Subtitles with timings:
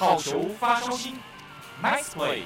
[0.00, 1.14] 好球发烧心
[1.82, 2.42] ，Nice play。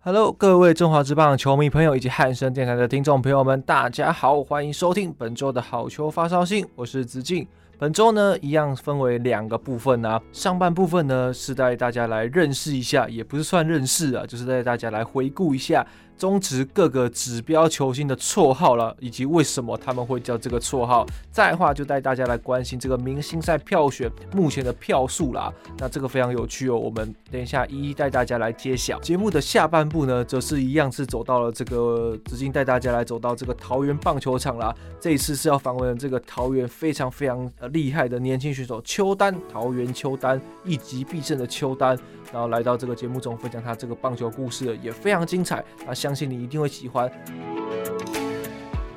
[0.00, 7.46] Hello，各位中华职棒球迷朋友以及汉声电台的听众朋友们，大家好，欢迎收听本周的好球发烧心，我是子敬。
[7.76, 10.18] 本周呢，一样分为两个部分啊。
[10.32, 15.84] 上半部分呢，是带大家来认识一下，也不是算认识啊，就是带大家来回顾一下。
[16.16, 21.04] 中职各个指标球星的绰号了，以及为什么他们会叫这个绰号。
[21.30, 25.52] 再话，就带大家来关心这个明星赛票选目前的票数啦。
[25.78, 28.98] 那这个非常有趣哦，我们等一下一一带大家来揭晓。
[29.00, 34.74] 节目的下半部呢，则是一样是走到了这个，直接带大家来走到这个桃园棒球场啦。
[35.00, 41.98] 这一次是要访问这个桃园非常非常厉害的年轻选手邱丹，桃园邱丹，一击必胜的邱丹。
[42.32, 47.10] 然后来到这个节目中分享他这个棒球故事也非常精彩，那相信你一定会喜欢。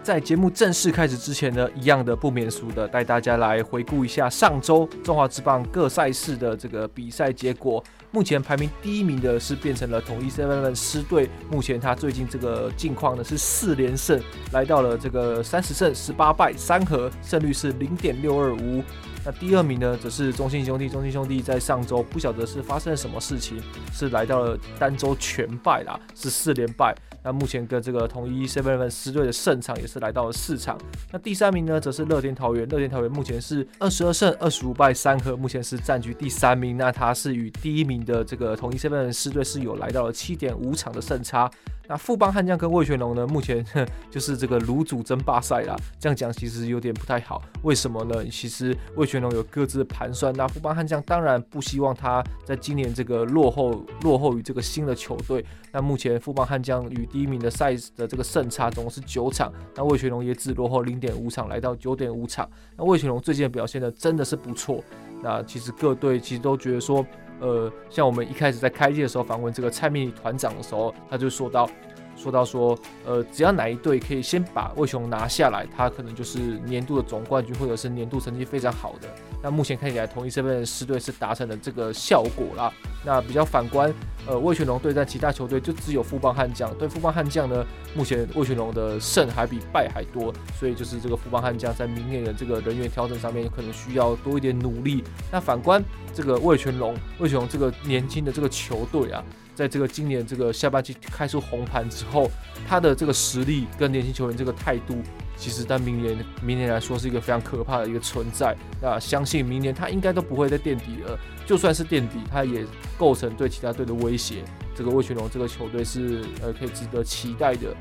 [0.03, 7.81] 在节目正式开始之前呢，一样的不免俗的带大家来回顾一下上周中华职棒各赛事的这个比赛结果。
[8.11, 18.83] 目前排名第一名的是变成了统一狮狮队，目前他最近这个近况呢是四连胜，来到了这个三十胜十八败三和，胜率是零点六二五。
[19.27, 20.87] 那第二名呢，则是中信兄弟。
[20.87, 23.61] 中信兄弟在上周不晓得是发生了什么事情，
[23.91, 26.95] 是来到了单周全败啦，是四连败。
[27.21, 30.77] 那目前跟这个统一 seven 狮队的胜场也是来到了四场。
[31.11, 32.65] 那第三名呢，则是乐天桃园。
[32.69, 36.77] 乐天桃园目前是二十二胜二十五败三和，目前是占据第三名。
[36.77, 41.51] 那他是与第一名的这个统一 seven 狮队是有来到了七点五场的胜差。
[41.87, 43.65] 那富邦悍将跟魏全龙呢，目前
[44.11, 45.75] 就是这个炉主争霸赛啦。
[45.99, 48.25] 这样讲其实有点不太好，为什么呢？
[48.25, 50.33] 其实魏全龙有各自的盘算。
[50.33, 55.45] 那富邦悍将当然不希望他在今年这个落后落后于这个新的球队。
[55.71, 62.49] 那目前富邦悍将与第一名的赛的这个胜差总共是九场，那魏全龙也只落后零点五场，来到九点五场。
[62.75, 64.83] 那魏全龙最近的表现呢，真的是不错。
[65.21, 67.05] 那其实各队其实都觉得说。
[67.39, 71.69] 呃，像我们一开始在开机的时候访问这个蔡明团长的时候，他就说到，
[72.15, 79.07] 说到说，呃，只要哪一队可以先把魏雄拿下来，他可能就是年度的总冠军，或者是年度成绩非常好的。
[79.41, 82.73] 那目前看起来，统一身份的狮队是达成了这个效果啦。
[83.05, 83.93] 那比较反观，
[84.25, 86.73] 呃，味全龙对战其他球队，就只有富邦悍将。
[86.77, 87.65] 对富邦悍将呢，
[87.95, 95.03] 目前味全龙的胜还比败还多，所以就是这个富邦悍将在明年的这个人员调整上面，可能需要多一点努力。
[95.31, 95.81] 那反观
[96.13, 102.29] 这个味全龙，味全龙这个年轻的这个球队啊，在这个今年这个下半季开出红盘之后，
[102.67, 104.95] 他的这个实力跟年轻球员这个态度。
[105.37, 108.55] 其实，在明年，明年来说是一个非常可怕的一个存在。
[108.81, 111.17] 那相信明年他应该都不会再垫底了。
[111.45, 112.65] 就算是垫底，他也
[112.97, 114.43] 构成对其他队的威胁。
[114.75, 117.75] 这个魏全龙这个球队是呃可以值得期待的。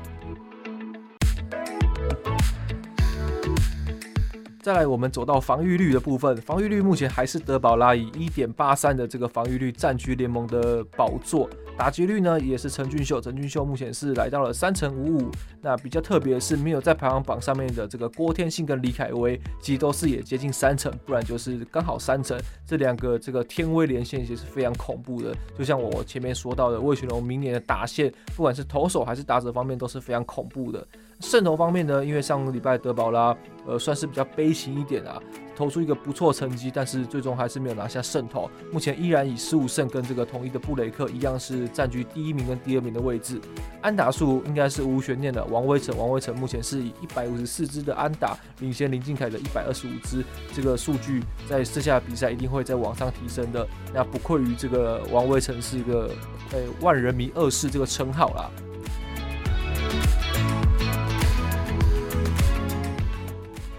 [4.67, 11.49] 再来，我们走到防御率的部分，防御率目前还是德保拉以一点八三的这个防御率占据联盟的宝座。
[11.77, 15.31] 打击率呢，也是陈俊秀，陈俊秀目前是来到了三成五五。
[15.61, 22.37] 那比较特别的是，没有在排行榜上面的这个郭天信跟李凯威，其实都是也接近三成，不然就是刚好三成。
[22.65, 25.33] 这两个这个天威连线也是非常恐怖的。
[25.57, 30.85] 就像我前面说到的，味全龙明年的打线，不管是投手还是打者方面，都是非常恐怖的。
[31.19, 33.35] 胜投方面呢，因为上个礼拜德保拉，
[33.65, 35.19] 呃，算是比较悲情一点啊，
[35.55, 38.47] 投出一个不错成绩，但是最终还是没有拿下胜投。
[38.71, 43.41] 目前依然以十五胜跟这个统一的布雷克一样，是占据第一名跟第二名的位置。
[43.81, 50.23] 安打数应该是无悬念的，王威成，王威成目前是以一百五十四支的安打领先林靖凯的一百二十五支，
[50.53, 53.67] 这个数据在剩下的比赛一定会再往上提升的。
[53.91, 56.11] 那不愧于这个王威成是一个
[56.51, 58.51] 呃万人迷二世这个称号啦。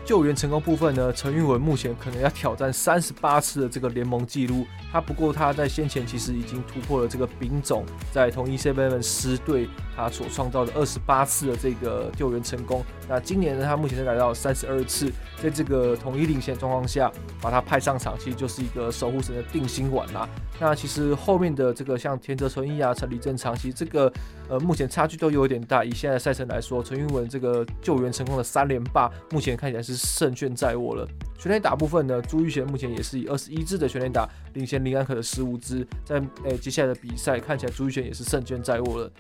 [0.09, 4.67] 救援成功部分呢，陈韵文目前可能要挑战三十八次的这个联盟纪录。
[4.91, 8.73] 他不过他在先前其实已经突破了这个丙总在同一狮
[9.03, 12.83] 狮队他所创造的二十八次的这个救援成功。
[13.07, 15.13] 那今年呢，他目前是来到三十二次，
[15.43, 20.27] 在这个统一领先状况下，把他派上场，其实就是一个守护神的定心丸啦。
[20.59, 24.11] 那其实后面的这个像田泽纯一啊、陈李正长，其实这个
[24.49, 25.85] 呃目前差距都有点大。
[25.85, 31.07] 以现在赛程来说，陈韵文这个救援成功的三连霸，目前看起来是胜券在握了。
[31.37, 39.13] 全垒打部分呢，朱玉贤目前也是以二十一支的全垒打领先林安可的十五支，在诶、接下来的比赛看起来朱玉贤也是胜券在握了。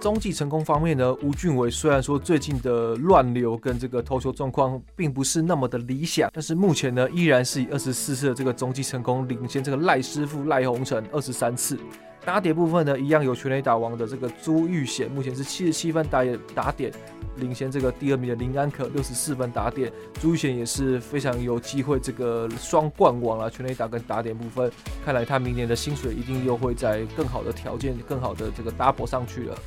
[0.00, 11.78] 中继成功方面呢，吴俊伟虽然说最近的乱流跟这个投球状况并不是那么的理想，但是目前呢依然是以二十四次的这个中继成功领先这个赖师傅赖鸿成二十三次。
[12.24, 16.92] 打点部分呢，一样有全垒打王的这个朱玉贤，目前是七十七分打点打点，
[17.36, 19.92] 领先这个第二名的林安可六十四分打点。
[20.20, 24.70] 朱玉贤也是非常有机会这个双冠王啊，全垒打跟打点部分，
[25.04, 29.58] 看来他明年的薪水一定又会在更好的条件、更好的这个 double 上去了。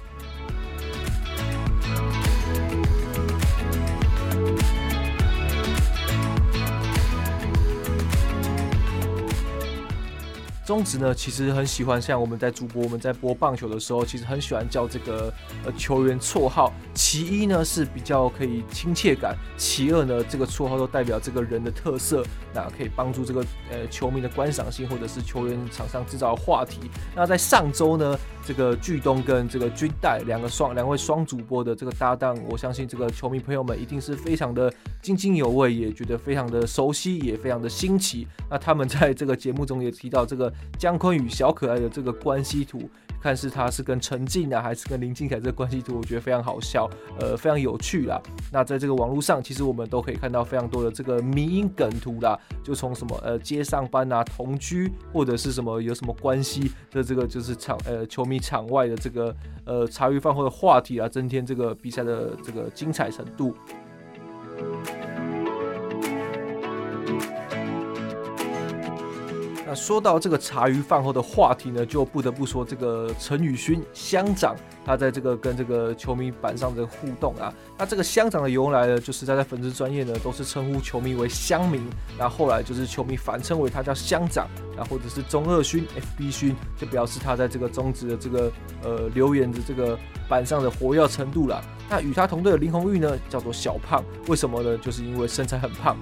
[10.65, 15.31] 中职呢，其实很喜欢像我们在主播，我们在播棒球的时候，其实很喜欢叫这个
[15.63, 16.73] 呃球员绰号。
[16.95, 26.89] 其一呢是比较可以亲切感，其二呢这个绰号都代表这个人的特色，那可以帮助这个呃球迷的观赏性，或者是球员场上制造话题。
[27.15, 34.73] 那在上周呢，这个巨东跟这个军代两个双两位双主播的这个搭档，我相信这个球迷朋友们一定是非常的
[35.03, 38.27] 津津有味，也觉得非常的熟悉，也非常的新奇。
[38.50, 40.51] 那他们在这个节目中也提到这个。
[40.78, 42.90] 姜昆与小可爱的这个关系图，
[43.22, 48.22] 看是他是跟陈静啊，还是跟林俊凯这个关系图，我觉得非常好笑，呃，非常有趣啦。
[48.52, 59.36] 那在这个网络上，其实我们都可以看到非常多的这个迷因梗图啦，就从什么呃街上班啊、同居，或者是什么有什么关系的这个就是场呃球迷场外的这个
[59.66, 63.56] 呃茶余饭后的话题啊，增添这个比赛的这个精彩程度。
[69.75, 74.56] 说到这个茶余饭后的话题呢，就不得不说这个陈宇勋乡长，
[74.86, 77.54] 他在这个跟这个球迷板上的互动啊。
[77.77, 81.86] 那这个乡长的由来呢，就是他在粉丝专业呢都是称呼球迷为乡民，
[82.18, 85.86] 那后来就是球迷反称为他叫乡长，啊或者是中二勋
[86.18, 88.51] FB 勋，就表示他在这个中职的这个
[88.81, 90.00] 呃留言的这个
[90.30, 91.62] 板上的活跃程度了。
[91.89, 94.78] 那与他同队的林红玉呢，叫做小胖，为什么呢？
[94.80, 95.95] 就是因为身材很胖。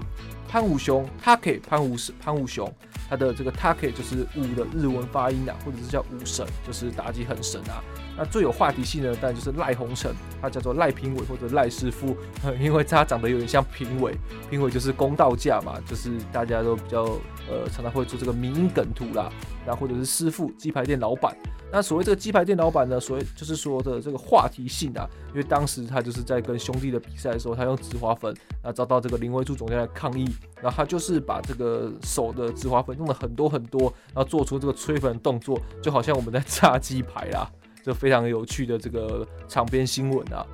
[0.53, 2.71] 潘武雄，他可以潘武潘武雄，
[3.09, 7.81] 他的这个他可以就是武的日文发音啊，或者是叫武神，就是打击很神啊。
[8.15, 12.15] 那最有话题性的，当然就是赖鸿成，他叫做赖评委或者赖师傅，
[12.61, 14.15] 因为他长得有点像评委，
[14.47, 17.01] 评委就是公道价嘛，就是大家都比较
[17.49, 19.31] 呃常常会做这个迷因梗图啦，
[19.65, 21.35] 然后或者是师傅鸡排店老板。
[21.73, 28.31] 那所谓这个鸡排店老板呢，所谓就是说的这个话题性啊，因为当时他就是在跟兄弟的比赛的时候，他用止滑粉，
[28.61, 30.29] 啊遭到这个林威助总监的抗议，
[30.61, 37.51] 然后他就是把这个手的止滑粉用了很多很多，然后做出这个吹粉的动作，就好像我们在炸鸡排啦。
[37.81, 40.45] 这非常有趣的这个场边新闻啊！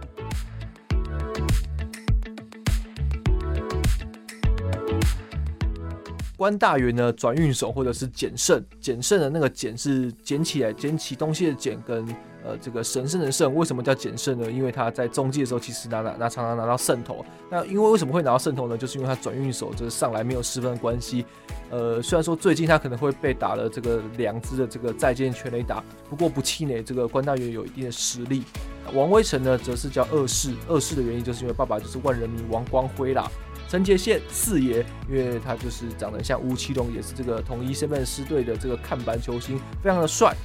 [6.39, 12.07] 关大元呢，转运手或者是捡胜，捡胜的那个捡是捡起来、捡起东西的捡跟。
[12.41, 14.49] 呃，这个神圣的圣为什么叫捡胜呢？
[14.49, 17.23] 因为他在中继的时候，其实拿拿拿常常拿到圣头。
[17.51, 18.77] 那因为为什么会拿到圣头呢？
[18.77, 21.25] 就是因为他转运手就是上来没有十分的关系。
[21.69, 28.45] 呃，虽然说最近他可能会被打了这个两支的这个再见全垒打，不过不气馁，这个关大元有一定的实力。
[28.93, 33.29] 王威成呢，则是叫二世，二世的原因就是因为爸爸就是万人迷王光辉啦。
[33.69, 40.35] 陈杰宪四爷，因为他就是长得像吴奇隆，也是这个统一身份师队的这个看板球星，非常的帅。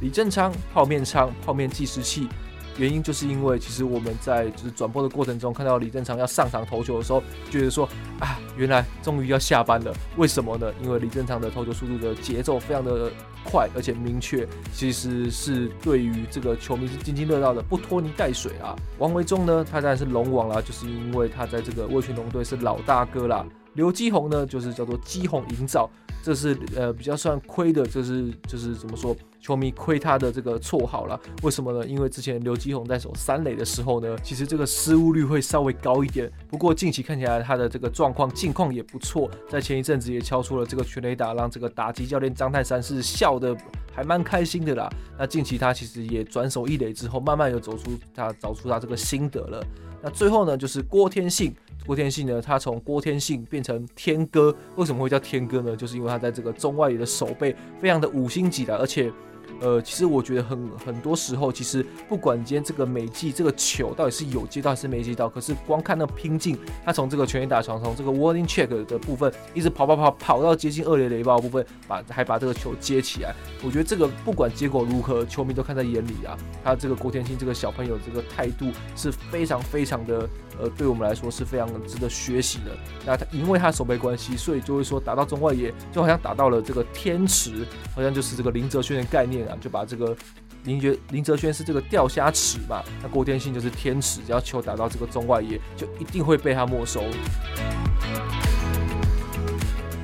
[0.00, 2.28] 李正昌泡面昌泡面计时器，
[2.76, 7.88] 原因就是因为其实我们在就是转播的过程中看到李正昌要上场投球的时候，觉得说
[8.18, 9.94] 啊，原来终于要下班了。
[10.16, 10.72] 为什么呢？
[10.82, 13.10] 因为李正昌的投球速度的节奏非常的
[13.44, 18.74] 快，而且明确，其实是对于这个球迷是津津乐道的，不拖泥带水啊。
[18.98, 23.46] 王维中呢，他当然是龙王啦，就是因为他在这个味全龙队是老大哥啦。
[23.74, 25.90] 刘基鸿呢，就是叫做基鸿营造，
[26.24, 31.20] 这是呃比较算亏的，就是就是怎么说，球迷亏他的这个绰号了。
[31.42, 31.86] 为什么呢？
[31.86, 36.32] 因为之前刘基宏在守三垒的时候呢，其实这个失误率会稍微高一点。
[36.48, 43.54] 不过近期看起来他的这个状况近况也不错，在前一阵子也敲出了这个全垒打，让这个打击教练张泰山是笑得
[43.94, 44.90] 还蛮开心的啦。
[45.18, 49.62] 那近期他其实也转守一垒之后，慢慢有走出他找出他这个心得了。
[50.02, 51.54] 那最后呢，就是郭天信。
[51.86, 55.76] 郭天信呢，他从郭天信变成天哥，为什么会叫天哥呢？
[55.76, 59.12] 就是因为他在这个中外野的守备非常的五星级的，而且。
[59.60, 73.32] 呃，其实我觉得很很多时候，其实不管今天这个美技这个球到底是有接到还是没接到，可是光看那拼劲，他从这个全垒打墙，从这个 warning check 的部分一直跑跑跑跑到接近二垒雷暴部分，把还把这个球接起来。
[73.62, 76.36] 我觉得这个不管结果如何，球迷都看在眼里啊。
[76.64, 80.28] 他这个郭天信这个小朋友这个态度是非常非常的，
[80.60, 82.70] 呃，对我们来说是非常值得学习的。
[83.04, 89.56] 那他因为他守备关系，所以就会说打到中外野就好像打到了这个天池，好像就是这个林哲轩的概念啊。
[89.60, 90.16] 就把这个
[90.64, 97.02] 林觉林哲轩是这个钓虾尺嘛，那郭天信就是天尺，只要球打到这个中外野，就一定会被他没收。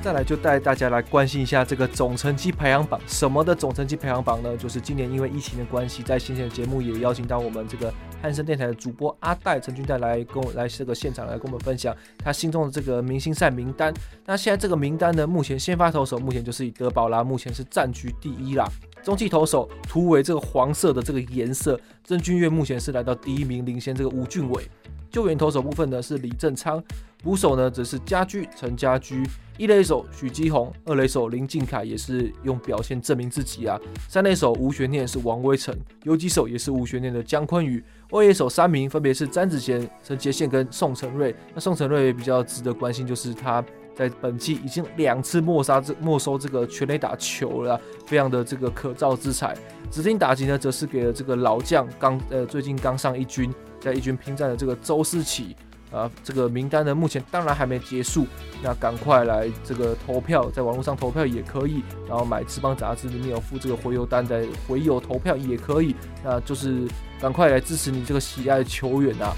[0.03, 2.99] 再来就带大家来关心一下这个总成绩排行榜。
[3.05, 4.57] 什么的总成绩排行榜呢？
[4.57, 13.91] 就是今年因为疫情的关系，在先前的节目也邀请到我们这个汉声电台的主播阿戴陈俊戴来跟我来这个现场来跟我们分享他心中的这个明星赛名单。
[14.25, 18.65] 那现在这个名单呢，目前先发投手目前就是以德保拉目前是占据第一啦。
[19.01, 24.69] 中继投手突围这个黄色的这个颜色，曾俊岳目前是来到第一名，领先这个吴俊伟。
[25.09, 26.81] 救援投手部分呢是李正昌，
[27.21, 29.23] 捕手呢则是家驹陈家驹，
[29.57, 33.79] 一垒手许基宏，二垒手林靖凯也是用表现证明自己啊。
[34.09, 41.35] 三垒手无悬念是王威晨，游击手也是无悬念的姜坤宇，外野手三名分别是詹子贤、陈杰宪跟宋承瑞。
[41.53, 43.63] 那宋承瑞也比较值得关心，就是他
[43.95, 49.55] 在本季已经两次没杀这没收这个全垒打球了，非常的这个可造之材。
[49.91, 53.53] 指定打击呢，则是给了这个老将刚呃最近刚上一军。
[53.81, 55.55] 在一军拼战的这个周思齐，
[55.91, 58.25] 啊，这个名单呢，目前当然还没结束，
[58.63, 66.87] 那赶快来这个投票，在网络上投票也可以，然后买翅膀杂志里面有附这个回邮单的回邮投票也可以，那就是
[67.19, 69.35] 赶快来支持你这个喜爱的球员啊！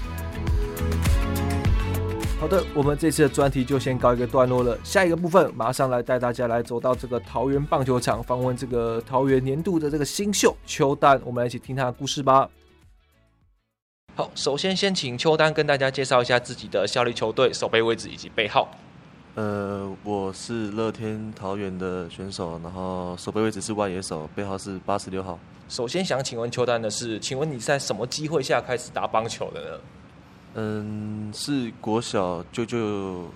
[2.40, 12.48] 好的，我们这次的专题就先告一个段落了，下一个部分马上来带大家来走到这个桃园棒球场，访问这个桃园年度的这个新秀邱丹，我们来一起听他的故事吧。
[14.16, 18.68] 好，首先先请邱丹跟大家介绍一下自己的效力球队、守备位置以及背号。
[19.34, 25.36] 呃，我是乐天桃园的选手，然后守备位置是外野手，背号是八十六号。
[25.68, 29.80] 首先想请问邱丹的是，请问你在什么机会下开始打棒球的呢？
[30.54, 33.28] 嗯，是国小舅舅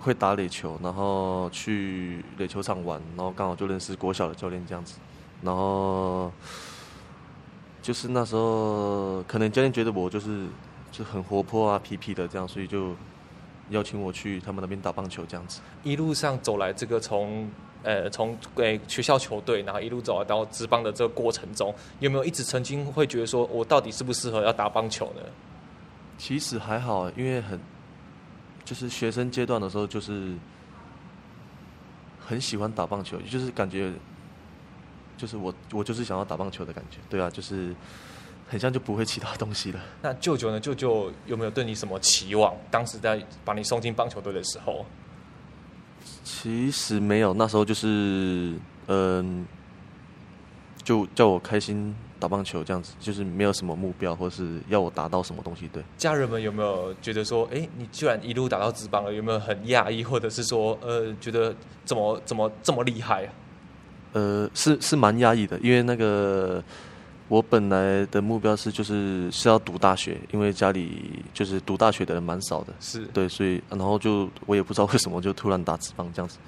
[0.00, 4.94] 会打垒球，然后去垒球场玩，然后刚好就认识国小的教练这样子，
[5.42, 6.32] 然后。
[7.82, 10.46] 就是那时候，可能教练觉得我就是
[10.92, 12.94] 就很活泼啊、皮皮的这样，所以就
[13.70, 15.60] 邀请我去他们那边打棒球这样子。
[15.82, 17.50] 一路上走来，这个从
[17.82, 25.22] 呃从诶学校球队，然后一路走来到职棒的这个过程中，有没有一直曾经会觉得说我到底适不适合要打棒球呢？
[26.18, 27.58] 其实还好，因为很
[28.64, 30.34] 就是学生阶段的时候，就是
[32.20, 33.92] 很喜欢打棒球，就是感觉。
[35.16, 37.74] 就是我，我就是想要打棒球的感觉，对啊，就是
[38.48, 39.80] 很像就不会其他东西了。
[40.02, 40.58] 那舅舅呢？
[40.58, 42.54] 舅舅有没有对你什么期望？
[42.70, 44.84] 当时在把你送进棒球队的时候，
[46.24, 48.54] 其实没有，那时候就是
[48.86, 49.46] 嗯，
[50.82, 55.68] 就叫我开心打棒球这样子，就是没有什么目标，或是要我达到什么东西。
[55.68, 61.54] 对，家人们有没有觉得说，哎，你居然一路打到职棒了，有没有很讶异，或者是说，呃，觉得
[61.84, 63.32] 怎么怎么这么厉害啊？
[64.12, 66.62] 呃，是是蛮压抑的，因为那个
[67.28, 76.38] 我本来的目标是就是是要读大学，因为家里就是读大学的人蛮少的，是对，所以然后就我也不知道为什么就突然打职棒这样子。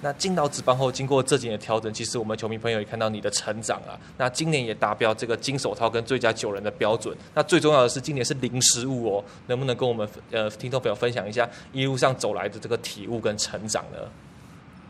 [0.00, 3.96] 那进到职棒后，经过这几年的调整，其实我们球迷朋友也看到你的成长啊。
[4.18, 7.16] 那今年也达标这个金手套跟最佳九人的标准。
[7.32, 13.98] 那最重要的是今年是零失误哦，能不能跟我们呃听众朋友分享一下一路上走来的这个体悟跟成长呢？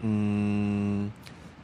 [0.00, 0.73] 嗯。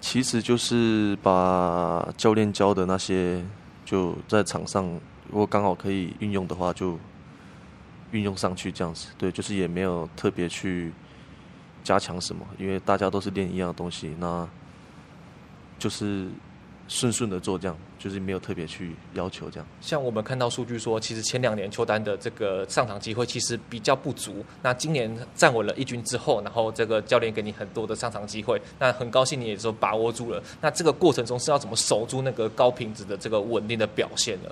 [0.01, 3.45] 其实就是把教练教的那些，
[3.85, 4.85] 就在场上，
[5.29, 6.99] 如果刚好可以运用的话，就
[8.13, 9.09] 运用上去这样子。
[9.19, 10.93] 对，就是也没有特别去
[11.85, 14.49] 加强什么，因为大家都是练一样的东西，那
[15.79, 16.29] 就是。
[16.93, 19.67] 顺顺的做这样，就是没有特别去要求这样。
[19.81, 24.45] 像我们看到数据说，其实前两年邱丹的这个上场机会其实比较不足。
[24.61, 30.43] 那今年站稳了一军之后，然后这个教练给你很多的上场机会，那很高兴你也说把握住了。
[30.61, 34.51] 那这个过程中是要怎么守住那个高品质的这个稳定的表现呢？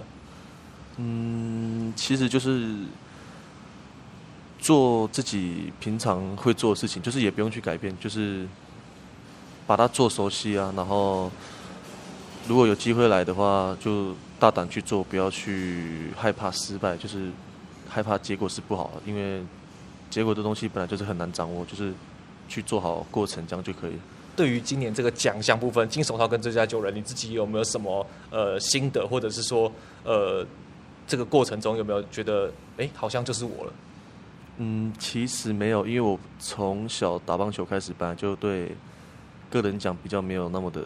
[0.99, 2.73] 嗯，其实就是
[4.61, 8.47] 做自己平常会做的事情，就是也不用去改变，就是
[9.67, 11.29] 把它做熟悉啊，然后。
[12.47, 17.31] 如果有机会来的话，就大胆去做，不要去害怕失败，就是
[17.89, 19.43] 害怕结果是不好的，因为
[20.09, 21.93] 结果的东西本来就是很难掌握，就是
[22.49, 23.93] 去做好过程这样就可以。
[24.35, 29.71] 对于今年这个奖项部分，金手套跟最佳九人，你自己有没有什么呃心得，或者是说
[30.05, 30.47] 呃
[31.07, 33.73] 这个过程中有没有觉得哎好像就是我了？
[34.59, 38.75] 嗯，其实没有，因为我从小打棒球开始，本来就对。
[39.51, 40.83] 个人奖比较没有那么的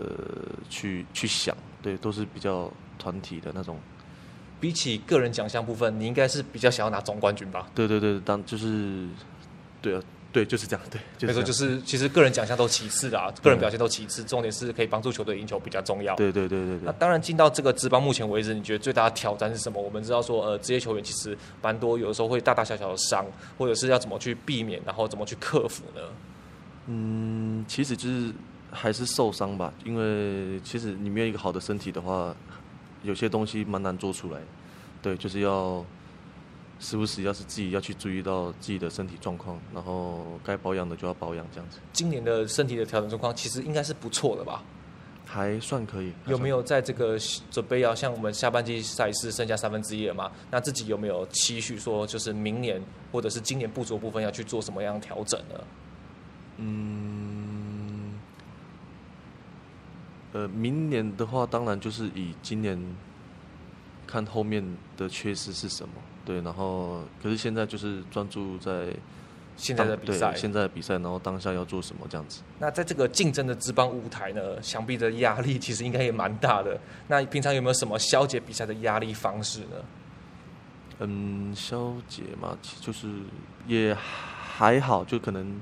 [0.68, 3.78] 去去想，对，都是比较团体的那种。
[4.60, 7.68] 比起个人奖项部分，你应该是比较想要拿总冠军吧？
[7.74, 9.08] 对对对，当就是
[9.80, 10.00] 对啊，
[10.30, 10.86] 对，就是这样。
[10.88, 16.14] 对，就是、没错，就是其实个人奖项都其次的啊，个人表现都其次，重点是可以帮助球队赢球比较重要。
[16.14, 16.86] 对对对对对。
[16.86, 19.82] 那当然进到这个职棒，目前为止，你觉得最大的挑战是什么？
[19.82, 23.26] 我们知道说，呃，职业球员其实蛮多，有的时候会大大小小的伤，
[23.58, 26.00] 或者是要怎么去避免，然后怎么去克服呢？
[26.86, 28.32] 嗯，其实就是
[28.72, 32.34] 还是受伤吧，因为其实你没有一个好的身体的话，
[33.02, 34.40] 有些东西蛮难做出来。
[35.00, 35.84] 对，就是要。
[36.80, 41.78] 时不时要是自己要去注意到自己的身体状况，然后该保养的就要保养，这样子。
[41.92, 44.64] 今年的身体的调整状况其实应该是不错的吧？
[45.24, 46.12] 还算可以。
[46.26, 47.16] 有没有在这个
[47.52, 50.28] 准备要像我们下半季赛事剩下三分之一了嘛？
[50.50, 55.60] 那自己有没有期许说，就是明年或者是今年不足部分要去做什么样调整呢？
[56.56, 57.01] 嗯，
[60.32, 62.78] 呃，明年的话，当然就是以今年
[64.06, 64.64] 看后面
[64.96, 65.94] 的缺失是什么。
[66.24, 68.86] 对，然后可是现在就是专注在
[69.56, 72.40] 现在的比赛，现在的比赛，然后当下要做什么这样子。
[72.58, 76.80] 那在这个竞争的职棒舞台呢，想必的压力其实应该也蛮大的。
[77.08, 79.76] 那平常有没有什么消解比赛的压力方式呢？
[81.00, 83.08] 嗯，消解嘛，就是
[83.66, 85.60] 也还好，就可能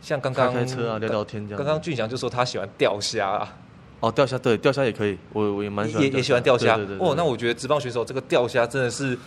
[0.00, 1.58] 像刚刚开开车啊，聊聊天这样。
[1.58, 3.56] 刚刚俊祥就说他喜欢钓虾啊。
[4.00, 6.76] 哦，钓虾对，钓虾也可以，我我也蛮喜欢，也也喜欢钓虾。
[6.98, 9.18] 哦，那我觉得职棒选手这个钓虾真的是。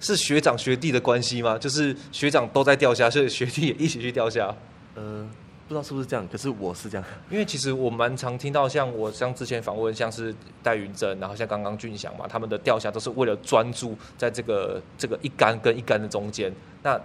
[0.00, 1.58] 是学长学弟的关系吗？
[1.58, 4.54] 就是学长都在钓虾，所以学弟也一起去钓虾。
[4.94, 5.28] 呃，
[5.66, 7.04] 不知道是不是这样，可是我是这样。
[7.28, 10.32] 因为其实我蛮常听到，像我像之前访问，像是
[10.62, 16.54] 戴云珍，然后像刚刚俊祥嘛，他们的钓虾都是为了专注在这个这个一杆跟一杆的中间。
[16.84, 16.96] 那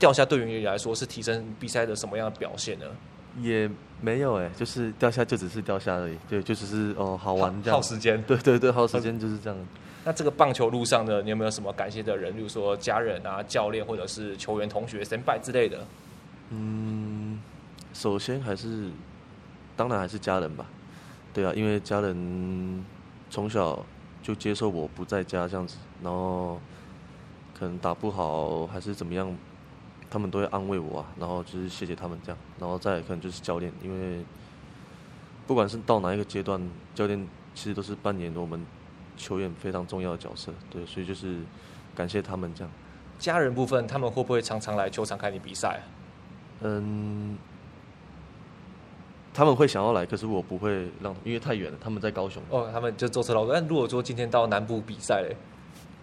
[0.00, 2.86] 钓虾对于你来说是提升比赛的什么样的表现呢？
[3.40, 3.70] 也
[4.00, 8.20] 没有哎，就是掉下就只是掉下而已，对，就只是哦好玩这样，耗时间。
[8.22, 9.58] 对对对，耗时间就是这样。
[10.04, 12.36] 那这个棒球路上呢，你有没有什么感谢的人？
[12.36, 15.86] 例如说家人啊、教练，或者是球员、同学、先拜之类的？
[16.50, 17.40] 嗯，
[17.94, 18.90] 首先还是，
[19.76, 20.66] 当然还是家人吧。
[21.32, 22.84] 对啊，因为家人
[23.30, 23.86] 从小
[24.22, 26.60] 就接受我不在家这样子，然后
[27.56, 29.32] 可能打不好还是怎么样，
[30.12, 31.06] 他们都会安慰我啊。
[31.18, 34.22] 然后就是谢谢他们这样，然后再可能就是教练，因为
[35.46, 36.60] 不管是到哪一个阶段，
[36.94, 38.64] 教练其实都是扮演我们。
[39.14, 41.36] 球员非常重要的角色，对，所以就是
[41.94, 42.72] 感谢他们这样。
[43.18, 45.82] 家人部分，他们会不会常常来球场看你比赛？
[46.62, 47.36] 嗯，
[49.34, 52.42] 他们会想要来，可是我不会让，因为太远了，他们在高雄。
[52.48, 53.46] 哦，他们就坐车来。
[53.52, 55.36] 但如果说今天到南部比赛嘞？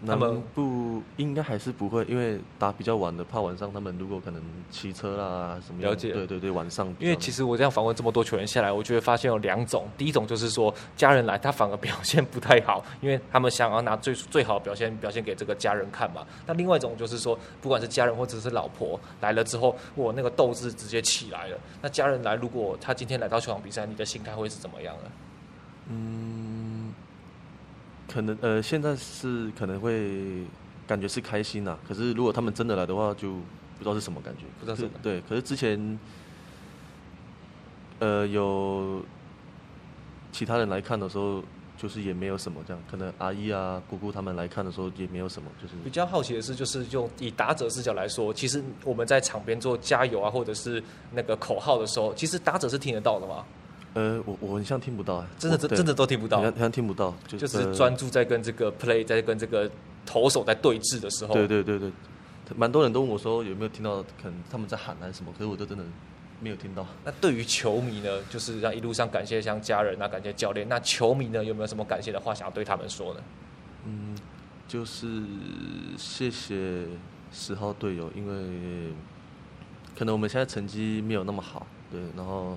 [0.07, 5.81] 他们不应该还是不会，因为打比较晚的，怕晚上他们如果可能骑车啦什么。
[5.81, 6.13] 了解。
[6.13, 6.87] 对对对，晚上。
[6.99, 9.87] 因为其实我这样访问这么多球员下来，我觉得发现有两种。
[9.97, 16.25] 第一种就是说，家人来他反而表现不太好，因为他们想要拿最最好的表现表现给这个家人看嘛。
[16.45, 21.57] 那另外一种就是说，不管是家人或者是老婆来了之后，我那个斗志直接起来了。
[21.81, 25.11] 那家人来，如果他今天来到球场比赛，你的心态会是怎么样呢？
[25.89, 26.58] 嗯。
[28.11, 30.43] 可能呃，现在是可能会
[30.87, 34.93] 感觉是开心呐、啊，可是如果他们真的来的话，就不知道是什么感觉，不知道是什么。
[35.03, 35.99] 对，可是之前
[37.99, 39.01] 呃有
[40.31, 41.43] 其他人来看的时候，
[41.77, 53.45] 就是也没有什么这样，可能阿姨啊、姑姑他们来看的时候也没有什么，就是比较好奇的是，就是用以打者视角来说，其实我们在场边做加油啊，或者是那个口号的时候，其实打者是听得到的吗？
[53.95, 59.69] 呃，我我很像听不到，真的真真的都听不到，好像听不到，就，就是专注在跟这个 play，在跟这个
[60.05, 61.33] 投手在对峙的时候。
[61.33, 61.91] 对对对对，
[62.55, 65.83] 蛮多人都问我说有没有听到，可能他们在喊还是什么，可是我都真的
[66.39, 66.85] 没有听到。
[67.03, 70.69] 那对于球迷呢，就是让一路上感谢像家人啊，感谢教练。
[70.69, 73.19] 那球迷呢，有没有什么感谢的话想要对他们说呢？
[73.85, 74.15] 嗯，
[74.67, 75.23] 就是
[75.97, 76.85] 谢谢
[77.31, 78.93] 十号队友，因为
[79.97, 82.55] 可能我们现在成绩没有那么好，对，然后。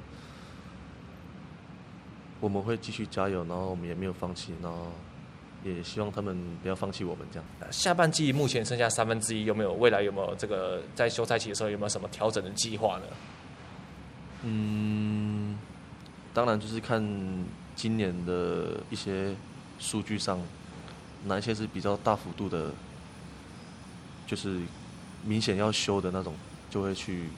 [2.42, 4.90] 我们会继续加油，然后我们也没有放弃，然后
[5.62, 7.48] 也希望他们不要放弃我们这样。
[7.70, 13.04] 下半季目前剩下三分之一，有没有未来有没有这个在休赛期的时候有没有什么调整的计划呢？
[14.42, 15.56] 嗯，
[16.34, 17.00] 当然就是看
[17.76, 19.32] 今年的一些
[19.78, 20.40] 数据上，
[21.24, 22.72] 哪一些是比较大幅度的，
[24.26, 24.58] 就是
[25.24, 26.34] 明显要修的那种，
[26.68, 27.28] 就会去。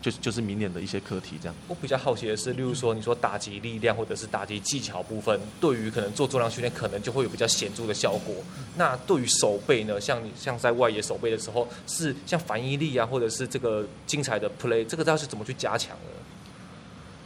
[0.00, 1.54] 就是就是明年的一些课题这样。
[1.66, 8.34] 我比较好奇的是，例如说你说打击力量或者是打击技巧部分，对于可能做重量训练，可能就会有比较显著的效果。
[8.76, 10.00] 那对于手背呢？
[10.00, 16.10] 像你像在外野手背的时候，是像反应力啊，或者是这个精彩的 play，这个要是怎么去加强呢？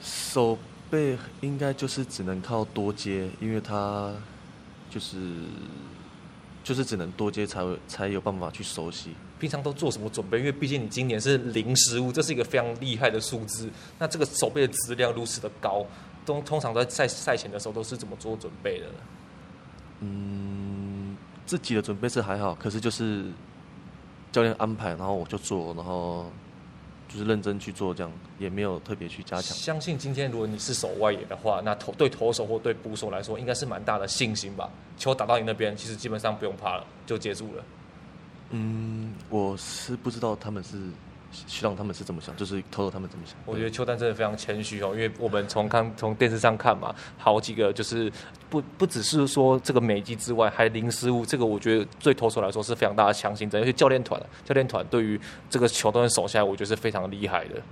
[0.03, 0.59] 手
[0.91, 4.13] 背应该就是只能靠多接，因为它
[4.91, 5.19] 就是
[6.65, 9.11] 就是只能多接才会才有办法去熟悉。
[9.43, 10.39] 平常都做什么准备？
[10.39, 13.69] 因为毕竟你今年是零失误，这是一个非常厉害的数字。
[13.99, 15.85] 那这个手背的质量如此的高，
[16.25, 18.87] 都通常在赛赛前的时候都是怎么做准备的？
[19.99, 23.25] 嗯，自己的准备是还好，可是就是
[24.31, 26.31] 教练安排，然后我就做，然后
[27.09, 29.57] 就是认真去做，这样也没有特别去加强。
[29.57, 34.71] 相信今天如果你是守外野的话，那投对投手或对捕手来说，应该是蛮大的信心吧？
[34.97, 37.65] 球打到你那边，其实基本上不用怕了，就结束了。
[38.53, 40.79] 嗯，我是不知道他们是
[41.33, 43.35] 希望他们是怎么想，就是投投他们怎么想。
[43.47, 48.13] 我觉得邱丹真的非常谦虚哦，因为我们从看从电视上看嘛，好几个就是
[48.51, 55.19] 不不只是说这个美技之外，还零失误，这个我觉得对投手来说是非常大的强心针，而且教练团教练团对于
[55.51, 57.63] 这个球都能守下来，我觉得是非常厉害的。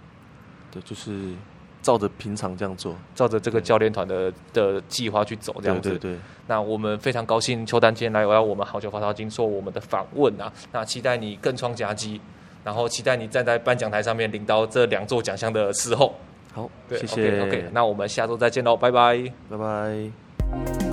[0.70, 1.34] 对，就是。
[1.82, 5.90] 照着平常这样做，照着这个教练团的的计划去走，这样子。
[5.90, 6.18] 对对对。
[6.46, 10.52] 那我们非常高兴，邱丹今天来我要我们好球发烧金做我们的访问啊。
[10.72, 12.20] 那期待你更创佳绩，
[12.64, 16.14] 然后期待你站在颁奖台上面领到这两座奖项的时候。
[16.52, 17.40] 好，对谢谢。
[17.40, 20.89] OK，OK，那我们下周再见喽，拜拜，拜拜。